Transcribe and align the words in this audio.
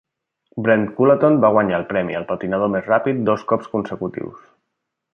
Brent 0.67 0.85
Cullaton 0.99 1.37
va 1.43 1.51
guanyar 1.57 1.77
el 1.81 1.87
premi 1.93 2.19
al 2.21 2.27
patinador 2.33 2.75
més 2.79 2.91
ràpid 2.91 3.23
dos 3.31 3.47
cops 3.53 3.73
consecutius. 3.79 4.45